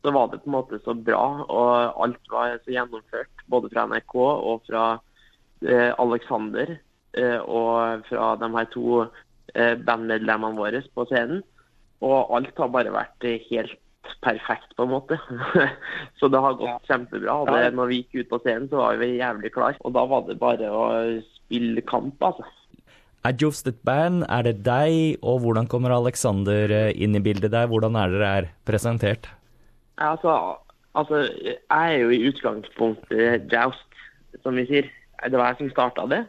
så 0.07 0.13
var 0.15 0.29
det 0.31 0.39
på 0.45 0.51
en 0.51 0.55
måte 0.55 0.79
så 0.85 0.95
bra, 0.95 1.25
og 1.51 2.03
alt 2.05 2.31
var 2.31 2.61
så 2.63 2.71
gjennomført. 2.71 3.47
Både 3.51 3.71
fra 3.73 3.87
NRK 3.91 4.15
og 4.23 4.61
fra 4.69 4.85
eh, 5.67 5.91
Alexander 5.99 6.77
eh, 7.19 7.41
og 7.43 8.05
fra 8.07 8.29
de 8.39 8.51
her 8.55 8.69
to 8.71 9.01
eh, 9.03 9.75
bandmedlemmene 9.83 10.61
våre 10.61 10.85
på 10.95 11.07
scenen. 11.11 11.43
Og 12.07 12.31
alt 12.37 12.63
har 12.63 12.71
bare 12.71 12.95
vært 12.95 13.27
helt 13.51 13.75
perfekt, 14.23 14.77
på 14.79 14.87
en 14.87 14.93
måte. 14.95 15.19
så 16.21 16.31
det 16.31 16.43
har 16.45 16.61
gått 16.61 16.87
kjempebra. 16.87 17.41
Og 17.43 17.51
det, 17.51 17.73
når 17.75 17.91
vi 17.91 17.99
gikk 18.05 18.21
ut 18.21 18.31
på 18.37 18.41
scenen, 18.45 18.69
så 18.71 18.85
var 18.85 19.01
vi 19.03 19.17
jævlig 19.17 19.51
klare. 19.57 19.81
Og 19.83 19.97
da 19.97 20.05
var 20.07 20.29
det 20.29 20.39
bare 20.39 20.71
å 20.71 20.85
spille 21.41 21.83
kamp, 21.91 22.23
altså. 22.23 22.47
er 23.27 23.35
Joost 23.43 23.67
et 23.67 23.83
band? 23.83 24.23
Er 24.31 24.47
det 24.47 24.61
deg? 24.69 25.19
Og 25.27 25.43
hvordan 25.43 25.67
kommer 25.67 25.97
Alexander 25.97 26.71
eh, 26.71 26.93
inn 26.95 27.19
i 27.19 27.25
bildet 27.27 27.51
der? 27.59 27.67
Hvordan 27.67 27.99
er 27.99 28.15
dere 28.15 28.31
er 28.39 28.49
presentert? 28.69 29.27
Altså, 29.97 30.57
altså, 30.95 31.23
jeg 31.49 31.95
er 31.95 31.99
jo 32.03 32.11
i 32.12 32.25
utgangspunktet 32.29 33.53
Joust, 33.53 34.00
som 34.43 34.57
vi 34.57 34.67
sier. 34.69 34.91
Det 35.25 35.38
var 35.38 35.55
jeg 35.55 35.62
som 35.62 35.71
starta 35.73 36.05
det. 36.11 36.26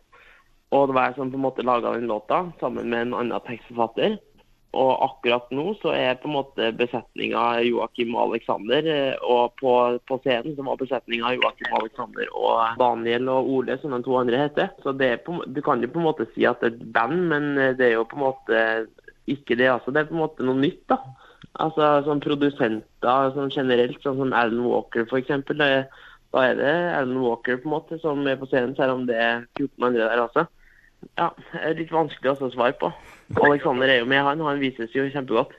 Og 0.71 0.87
det 0.87 0.95
var 0.95 1.09
jeg 1.09 1.17
som 1.17 1.31
på 1.31 1.39
en 1.39 1.45
måte 1.47 1.65
laga 1.65 1.93
den 1.95 2.07
låta 2.07 2.45
sammen 2.59 2.89
med 2.91 3.07
en 3.07 3.13
annen 3.15 3.43
tekstforfatter. 3.47 4.17
Og 4.77 4.89
akkurat 5.01 5.47
nå 5.55 5.71
så 5.79 5.93
er 5.95 6.19
på 6.19 6.27
en 6.27 6.35
måte 6.35 6.71
besetninga 6.75 7.63
Joakim 7.65 8.15
og 8.15 8.33
Alexander. 8.33 8.83
eh, 8.85 9.15
Og 9.23 9.55
på, 9.61 9.71
på 10.07 10.17
scenen 10.23 10.55
så 10.55 10.65
var 10.67 10.79
besetninga 10.79 11.33
Joakim 11.37 11.71
og 11.71 11.79
Alexander 11.81 12.33
og 12.35 12.79
Daniel 12.79 13.31
og 13.31 13.49
Ole, 13.49 13.77
som 13.81 13.95
de 13.95 14.01
to 14.03 14.17
andre 14.19 14.43
heter. 14.43 14.69
Så 14.83 14.93
på, 15.25 15.39
du 15.47 15.61
kan 15.61 15.81
jo 15.81 15.87
på 15.87 15.99
en 15.99 16.09
måte 16.09 16.27
si 16.35 16.45
at 16.45 16.59
det 16.61 16.73
er 16.73 16.75
et 16.75 16.93
band, 16.93 17.23
men 17.31 17.55
det 17.79 17.87
er 17.87 17.95
jo 17.95 18.03
på 18.03 18.19
en 18.19 18.27
måte 18.27 18.65
ikke 19.27 19.55
det. 19.55 19.71
altså. 19.71 19.91
Det 19.91 20.01
er 20.03 20.11
på 20.11 20.15
en 20.15 20.25
måte 20.25 20.43
noe 20.43 20.59
nytt, 20.59 20.83
da. 20.91 20.99
Altså 21.63 21.89
sånn 22.05 22.21
produsenter 22.21 23.31
sånn 23.33 23.53
generelt, 23.53 23.97
sånn 24.03 24.19
som 24.19 24.33
Alan 24.35 24.65
Walker 24.67 25.07
f.eks. 25.07 25.31
Da 25.57 26.43
er 26.43 26.57
det 26.59 26.73
Alan 26.93 27.21
Walker 27.23 27.57
på 27.61 27.69
en 27.69 27.73
måte 27.73 27.97
som 28.03 28.21
er 28.29 28.37
på 28.37 28.49
scenen, 28.51 28.75
selv 28.77 28.97
om 28.97 29.05
det 29.09 29.17
er 29.17 29.45
14 29.57 29.87
andre 29.89 30.09
der 30.11 30.23
også. 30.25 30.45
Ja, 31.17 31.29
det 31.53 31.61
er 31.63 31.77
litt 31.77 31.93
vanskelig 31.93 32.33
å 32.33 32.51
svare 32.53 32.75
på. 32.77 32.91
Alexander 33.43 33.89
er 33.89 34.01
jo 34.01 34.09
med, 34.09 34.23
han. 34.25 34.43
Han 34.45 34.61
vises 34.61 34.93
jo 34.95 35.07
kjempegodt. 35.13 35.55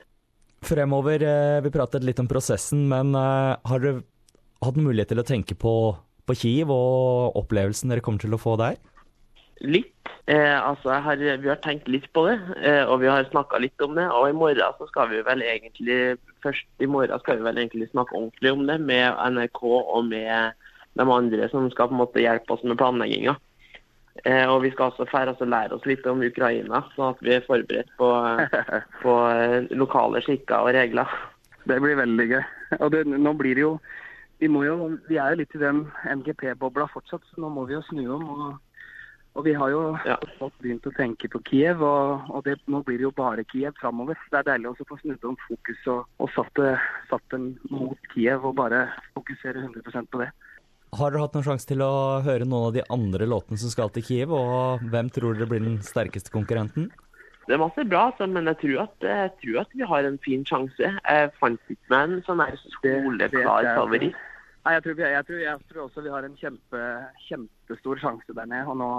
Fremover, 0.67 1.23
eh, 1.23 1.61
vi 1.63 1.71
pratet 1.71 2.03
litt 2.03 2.19
om 2.19 2.27
prosessen, 2.27 2.83
men 2.91 3.15
eh, 3.15 3.55
har 3.71 3.83
dere 3.83 4.03
hatt 4.63 4.79
mulighet 4.79 5.13
til 5.13 5.21
å 5.21 5.27
tenke 5.27 5.55
på, 5.55 5.73
på 6.27 6.35
Kiev 6.35 6.71
og 6.75 7.37
opplevelsen 7.39 7.91
dere 7.91 8.03
kommer 8.03 8.19
til 8.23 8.35
å 8.35 8.41
få 8.41 8.57
der? 8.59 8.75
Litt. 9.59 9.95
Eh, 10.29 10.55
altså, 10.55 10.93
har, 11.03 11.15
Vi 11.17 11.49
har 11.49 11.59
tenkt 11.63 11.87
litt 11.87 12.07
på 12.13 12.25
det, 12.27 12.37
eh, 12.61 12.83
og 12.85 13.01
vi 13.01 13.09
har 13.09 13.27
snakka 13.31 13.59
litt 13.59 13.81
om 13.81 13.95
det. 13.97 14.07
Og 14.13 14.29
i 14.29 14.37
morgen 14.37 14.77
så 14.77 14.87
skal 14.91 15.09
vi 15.11 15.23
vel 15.25 15.43
egentlig 15.43 16.17
først 16.43 16.67
i 16.79 16.87
morgen 16.87 17.19
skal 17.19 17.39
vi 17.39 17.47
vel 17.47 17.59
egentlig 17.59 17.89
snakke 17.91 18.15
ordentlig 18.15 18.51
om 18.53 18.65
det 18.67 18.79
med 18.81 19.19
NRK 19.35 19.61
og 19.65 20.05
med 20.07 20.53
de 20.99 21.05
andre 21.05 21.49
som 21.51 21.69
skal 21.71 21.89
på 21.89 21.97
en 21.97 22.03
måte 22.03 22.23
hjelpe 22.23 22.55
oss 22.55 22.63
med 22.63 22.79
planlegginga. 22.79 23.35
Eh, 24.25 24.45
og 24.51 24.63
vi 24.63 24.71
skal 24.71 24.91
også 24.91 25.07
fære 25.11 25.35
og 25.39 25.47
lære 25.47 25.75
oss 25.77 25.85
litt 25.87 26.05
om 26.09 26.23
Ukraina, 26.25 26.83
sånn 26.95 27.13
at 27.13 27.21
vi 27.23 27.35
er 27.35 27.45
forberedt 27.45 27.91
på, 27.99 28.09
på 29.03 29.15
eh, 29.31 29.69
lokale 29.71 30.21
skikker 30.25 30.65
og 30.65 30.73
regler. 30.75 31.19
Det 31.69 31.79
blir 31.79 31.99
veldig 31.99 32.27
gøy. 32.33 32.43
Og 32.79 32.91
det, 32.93 33.05
nå 33.07 33.33
blir 33.37 33.55
det 33.55 33.65
jo 33.65 33.73
vi, 34.39 34.47
må 34.47 34.63
jo 34.63 34.93
vi 35.09 35.17
er 35.19 35.33
jo 35.33 35.41
litt 35.41 35.55
i 35.55 35.61
den 35.61 35.83
MGP-bobla 36.07 36.87
fortsatt, 36.93 37.23
så 37.27 37.43
nå 37.43 37.51
må 37.51 37.65
vi 37.67 37.75
jo 37.75 37.83
snu 37.89 38.05
om. 38.15 38.27
Og, 38.31 38.68
og 39.39 39.45
vi 39.47 39.53
har 39.55 39.71
jo 39.71 39.81
Ja. 40.05 40.17
fått 40.37 40.53
begynt 40.61 40.85
å 40.89 40.93
tenke 40.97 41.29
på 41.31 41.39
Kiev, 41.47 41.81
og, 41.81 42.27
og 42.29 42.43
det, 42.45 42.57
nå 42.67 42.83
blir 42.83 42.99
det 42.99 43.07
jo 43.07 43.13
bare 43.15 43.45
Kiev 43.47 43.73
framover. 43.79 44.19
Det 44.29 44.41
er 44.41 44.47
deilig 44.51 44.73
å 44.73 44.87
få 44.89 44.99
snudd 44.99 45.23
om 45.31 45.37
fokus 45.47 45.87
og, 45.95 46.05
og 46.19 46.29
satt, 46.35 46.59
satt 47.09 47.25
den 47.31 47.53
mot 47.71 47.97
Kiev 48.13 48.43
og 48.45 48.55
bare 48.59 48.85
fokusere 49.15 49.63
100% 49.65 50.11
på 50.11 50.21
det. 50.25 50.29
Har 50.97 51.11
dere 51.13 51.21
hatt 51.21 51.35
noen 51.37 51.45
sjanse 51.45 51.67
til 51.69 51.83
å 51.85 51.91
høre 52.25 52.47
noen 52.49 52.69
av 52.71 52.73
de 52.73 52.83
andre 52.89 53.27
låtene 53.29 53.59
som 53.61 53.69
skal 53.69 53.91
til 53.93 54.03
Kiev, 54.07 54.31
og 54.33 54.81
hvem 54.89 55.11
tror 55.13 55.37
dere 55.37 55.47
blir 55.51 55.61
den 55.61 55.77
sterkeste 55.85 56.33
konkurrenten? 56.33 56.89
Det 57.49 57.55
er 57.55 57.61
masse 57.61 57.81
bra, 57.89 58.07
altså, 58.11 58.27
men 58.29 58.45
jeg 58.51 58.57
tror, 58.61 58.75
at, 58.83 59.05
jeg 59.05 59.29
tror 59.41 59.59
at 59.63 59.71
vi 59.73 59.85
har 59.89 60.05
en 60.05 60.17
fin 60.21 60.43
sjanse. 60.45 60.89
Jeg 61.01 61.31
fant 61.39 61.71
ikke 61.73 61.93
meg 61.93 62.11
en 62.17 62.25
sånn 62.27 62.41
er 62.45 62.57
soleklar 62.81 63.69
favoritt. 63.77 64.17
Nei, 64.67 64.73
jeg 64.75 64.83
tror, 64.85 64.99
jeg, 65.01 65.25
tror, 65.25 65.39
jeg 65.41 65.61
tror 65.71 65.85
også 65.85 66.01
vi 66.05 66.11
har 66.13 66.25
en 66.27 66.35
kjempe, 66.37 66.81
kjempestor 67.25 68.01
sjanse 68.01 68.35
der 68.37 68.49
nede. 68.51 68.67
Og 68.69 68.77
nå, 68.77 68.89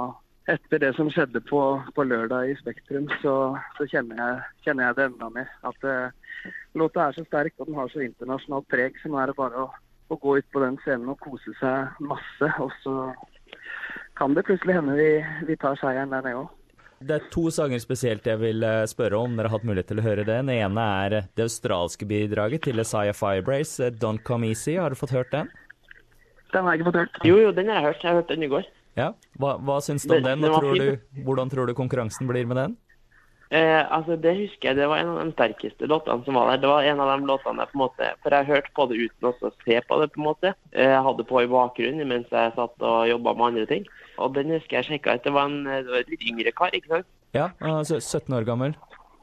etter 0.49 0.81
det 0.83 0.95
som 0.97 1.11
skjedde 1.13 1.43
på, 1.45 1.61
på 1.95 2.05
lørdag 2.07 2.51
i 2.51 2.57
Spektrum, 2.61 3.09
så, 3.23 3.35
så 3.77 3.87
kjenner, 3.91 4.21
jeg, 4.21 4.39
kjenner 4.67 4.89
jeg 4.89 4.99
det 4.99 5.09
enda 5.11 5.29
mer. 5.35 5.51
At 5.69 5.85
eh, 5.87 6.53
låta 6.79 7.07
er 7.07 7.19
så 7.19 7.27
sterk 7.27 7.59
og 7.59 7.69
den 7.69 7.79
har 7.79 7.93
så 7.93 8.05
internasjonalt 8.05 8.69
preg, 8.73 8.97
så 9.03 9.11
nå 9.11 9.21
er 9.21 9.31
det 9.31 9.39
bare 9.39 9.67
å, 9.67 9.69
å 10.11 10.21
gå 10.23 10.39
ut 10.41 10.49
på 10.53 10.63
den 10.65 10.79
scenen 10.85 11.13
og 11.13 11.21
kose 11.23 11.55
seg 11.61 12.01
masse. 12.07 12.55
Og 12.63 12.73
så 12.85 12.97
kan 14.19 14.35
det 14.37 14.47
plutselig 14.49 14.79
hende 14.79 14.97
vi, 14.99 15.13
vi 15.49 15.59
tar 15.61 15.79
seieren 15.81 16.15
der 16.15 16.25
nede 16.25 16.41
òg. 16.45 16.57
Det 17.01 17.15
er 17.17 17.29
to 17.33 17.47
sanger 17.49 17.81
spesielt 17.81 18.27
jeg 18.29 18.37
vil 18.43 18.65
eh, 18.67 18.83
spørre 18.89 19.17
om. 19.17 19.37
Dere 19.37 19.49
har 19.49 19.57
hatt 19.57 19.65
mulighet 19.65 19.89
til 19.89 20.03
å 20.03 20.05
høre 20.05 20.25
det. 20.27 20.35
Den 20.43 20.51
ene 20.53 20.83
er 21.05 21.17
eh, 21.17 21.31
det 21.39 21.47
australske 21.47 22.05
bidraget 22.05 22.67
til 22.67 22.83
Isaiah 22.83 23.17
Firebrace, 23.17 23.89
'Don't 23.97 24.21
Come 24.27 24.51
Easy'. 24.51 24.77
Har 24.77 24.93
du 24.93 25.01
fått 25.01 25.17
hørt 25.17 25.33
den? 25.33 25.49
Den 26.53 26.67
har 26.67 26.75
jeg 26.75 26.81
ikke 26.81 26.91
fått 26.91 27.01
hørt. 27.01 27.17
Jo, 27.25 27.39
jo, 27.41 27.55
den 27.57 27.73
har 27.73 27.81
jeg 27.81 27.87
hørt. 27.89 28.05
Jeg 28.05 28.19
hørte 28.19 28.37
den 28.37 28.45
i 28.45 28.53
går. 28.53 28.69
Ja. 29.01 29.11
Hva, 29.41 29.57
hva 29.65 29.81
syns 29.85 30.05
du 30.07 30.15
om 30.19 30.23
Den- 30.29 30.45
og 30.45 30.61
tror 30.61 30.79
du, 30.79 30.97
hvordan 31.25 31.51
tror 31.51 31.67
du 31.67 31.75
konkurransen 31.79 32.29
blir 32.31 32.47
med 32.47 32.57
den? 32.61 32.77
Eh, 33.51 33.83
altså, 33.91 34.15
Det 34.21 34.31
husker 34.39 34.69
jeg, 34.69 34.77
det 34.79 34.87
var 34.87 35.01
en 35.03 35.09
av 35.11 35.25
de 35.27 35.33
sterkeste 35.35 35.89
låtene 35.91 36.23
som 36.25 36.37
var 36.39 36.53
der. 36.53 36.61
Det 36.63 36.69
var 36.71 36.85
en 36.87 37.01
av 37.03 37.09
de 37.19 37.27
låtene 37.27 37.65
jeg 37.65 37.73
på 37.73 37.79
en 37.79 37.83
måte 37.83 38.11
For 38.23 38.31
jeg 38.37 38.47
hørte 38.47 38.71
på 38.77 38.87
det 38.93 38.99
uten 39.01 39.27
også 39.33 39.49
å 39.51 39.55
se 39.65 39.81
på 39.89 39.99
det, 40.01 40.07
på 40.15 40.21
en 40.21 40.29
måte. 40.29 40.53
Eh, 40.73 40.87
Jeg 40.93 41.03
hadde 41.03 41.25
på 41.27 41.43
i 41.43 41.49
bakgrunnen 41.51 42.07
mens 42.13 42.31
jeg 42.31 42.53
satt 42.55 42.77
og 42.87 43.09
jobba 43.11 43.35
med 43.35 43.47
andre 43.49 43.67
ting. 43.67 43.87
Og 44.19 44.35
den 44.37 44.53
husker 44.55 44.79
jeg 44.79 44.85
sjekka 44.93 45.17
ut. 45.19 45.25
Det 45.25 45.33
var 45.35 45.49
en 45.51 45.65
det 45.65 45.87
var 45.91 45.99
et 46.05 46.11
litt 46.15 46.23
yngre 46.31 46.53
kar, 46.55 46.71
ikke 46.79 46.89
sant? 46.95 47.07
Ja, 47.35 47.49
altså 47.61 47.99
17 47.99 48.35
år 48.39 48.45
gammel. 48.47 48.77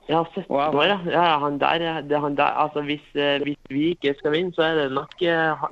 Ja, 0.09 0.23
17 0.23 0.45
Wow. 0.49 0.75
år, 0.75 0.85
ja. 0.87 0.99
ja. 1.11 1.39
Han 1.39 1.57
der, 1.59 2.01
det, 2.01 2.19
han 2.19 2.35
der 2.35 2.51
altså 2.55 2.81
hvis, 2.83 3.03
eh, 3.15 3.39
hvis 3.43 3.57
vi 3.69 3.93
ikke 3.95 4.13
skal 4.19 4.31
vinne, 4.31 4.51
så 4.55 4.63
er 4.63 4.75
det 4.75 4.91
nok 4.95 5.15
eh, 5.21 5.65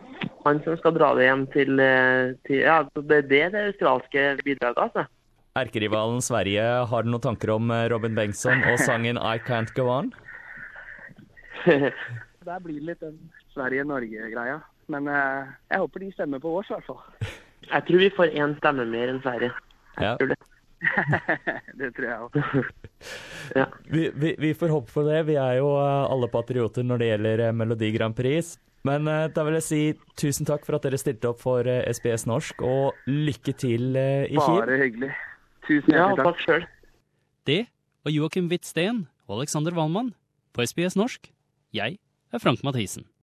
han- 0.46 0.64
som 0.64 0.78
skal 0.78 0.94
dra 0.94 1.14
det 1.16 1.26
hjem 1.28 1.46
til, 1.52 1.80
eh, 1.80 2.34
til 2.46 2.60
Ja, 2.62 2.84
det 2.96 3.18
er 3.18 3.22
det 3.22 3.52
det 3.52 3.64
australske 3.74 4.26
bidraget, 4.44 4.78
altså. 4.78 5.06
Erkerivalen 5.56 6.22
Sverige, 6.22 6.64
har 6.88 7.04
du 7.04 7.10
noen 7.10 7.22
tanker 7.22 7.50
om 7.56 7.72
eh, 7.72 7.88
Robin 7.90 8.16
Bengtsson 8.16 8.64
og 8.72 8.80
sangen 8.80 9.18
'I 9.18 9.38
Can't 9.40 9.74
Go 9.74 9.88
On'? 9.88 10.12
Der 12.46 12.60
blir 12.60 12.80
det 12.80 12.86
litt 12.86 13.00
den 13.00 13.18
Sverige-Norge-greia. 13.56 14.60
Men 14.88 15.08
eh, 15.08 15.48
jeg 15.72 15.80
håper 15.82 16.00
de 16.04 16.12
stemmer 16.14 16.40
på 16.44 16.52
oss, 16.60 16.70
i 16.70 16.76
hvert 16.76 16.86
fall. 16.86 17.32
Jeg 17.72 17.86
tror 17.88 17.98
vi 18.04 18.10
får 18.14 18.36
én 18.38 18.58
stemme 18.60 18.86
mer 18.86 19.10
enn 19.10 19.22
Sverige. 19.24 19.52
Ja. 19.98 20.12
Tror 20.20 20.28
det. 20.34 20.38
det 21.80 21.90
tror 21.96 22.06
jeg 22.06 22.20
òg. 22.20 22.36
Ja. 23.56 23.66
Vi, 23.90 24.04
vi, 24.14 24.36
vi 24.38 24.54
får 24.54 24.70
håpe 24.76 24.92
for 24.92 25.08
det. 25.10 25.24
Vi 25.32 25.40
er 25.42 25.58
jo 25.58 25.72
alle 25.80 26.30
patrioter 26.30 26.86
når 26.86 27.02
det 27.02 27.10
gjelder 27.14 27.46
Melodi 27.56 27.90
Grand 27.96 28.16
Prix. 28.18 28.58
Men 28.86 29.10
eh, 29.10 29.28
da 29.34 29.46
vil 29.48 29.58
jeg 29.58 29.66
si 29.66 29.82
tusen 30.20 30.46
takk 30.48 30.66
for 30.68 30.78
at 30.78 30.86
dere 30.86 31.00
stilte 31.02 31.32
opp 31.32 31.42
for 31.42 31.66
eh, 31.70 31.82
SBS 31.90 32.28
Norsk, 32.30 32.62
og 32.62 33.08
lykke 33.10 33.56
til 33.58 33.98
eh, 33.98 34.28
i 34.30 34.38
Kiev. 34.38 34.62
Bare 34.62 34.78
hyggelig. 34.84 35.12
Tusen 35.66 35.96
hjertelig 35.96 36.22
takk. 36.22 36.28
takk 36.30 36.44
sjøl. 36.46 36.68
Det 37.50 37.62
var 38.06 38.14
Joakim 38.14 38.50
Hvitt 38.52 38.70
Steen 38.70 39.06
og 39.26 39.40
Alexander 39.40 39.74
Wallmann 39.74 40.14
på 40.54 40.66
SBS 40.66 40.98
norsk. 41.00 41.32
Jeg 41.74 41.98
er 42.32 42.42
Frank 42.42 42.62
Mathisen. 42.64 43.08